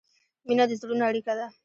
مینه 0.47 0.65
د 0.69 0.71
زړونو 0.81 1.03
اړیکه 1.09 1.33
ده. 1.39 1.47